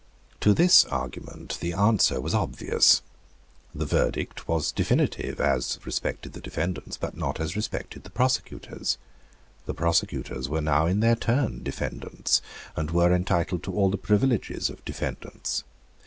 To 0.39 0.55
this 0.55 0.83
argument 0.85 1.59
the 1.61 1.73
answer 1.73 2.19
was 2.19 2.33
obvious. 2.33 3.03
The 3.75 3.85
verdict 3.85 4.47
was 4.47 4.71
definitive 4.71 5.39
as 5.39 5.77
respected 5.85 6.33
the 6.33 6.41
defendants, 6.41 6.97
but 6.97 7.15
not 7.15 7.39
as 7.39 7.55
respected 7.55 8.03
the 8.03 8.09
prosecutors. 8.09 8.97
The 9.67 9.75
prosecutors 9.75 10.49
were 10.49 10.59
now 10.59 10.87
in 10.87 11.01
their 11.01 11.15
turn 11.15 11.61
defendants, 11.61 12.41
and 12.75 12.89
were 12.89 13.13
entitled 13.13 13.61
to 13.65 13.75
all 13.75 13.91
the 13.91 13.95
privileges 13.99 14.71
of 14.71 14.83
defendants. 14.85 15.63